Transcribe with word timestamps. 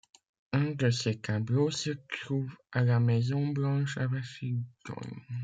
Un 0.53 0.71
de 0.71 0.89
ses 0.89 1.21
tableaux 1.21 1.69
se 1.69 1.91
trouve 1.91 2.49
à 2.71 2.83
la 2.83 2.99
Maison-Blanche 2.99 3.99
à 3.99 4.07
Washington. 4.07 5.21